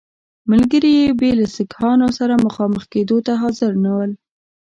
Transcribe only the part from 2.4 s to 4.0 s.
مخامخ کېدو ته حاضر نه